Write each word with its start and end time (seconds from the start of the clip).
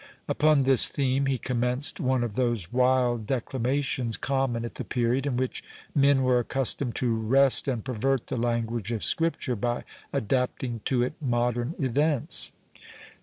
—Upon 0.27 0.63
this 0.63 0.89
theme, 0.89 1.27
he 1.27 1.37
commenced 1.37 1.99
one 1.99 2.23
of 2.23 2.33
those 2.33 2.73
wild 2.73 3.27
declamations 3.27 4.17
common 4.17 4.65
at 4.65 4.73
the 4.73 4.83
period, 4.83 5.27
in 5.27 5.37
which 5.37 5.63
men 5.93 6.23
were 6.23 6.39
accustomed 6.39 6.95
to 6.95 7.13
wrest 7.15 7.67
and 7.67 7.85
pervert 7.85 8.25
the 8.25 8.35
language 8.35 8.91
of 8.91 9.03
Scripture, 9.03 9.55
by 9.55 9.83
adapting 10.11 10.81
to 10.85 11.03
it 11.03 11.13
modern 11.21 11.75
events. 11.77 12.51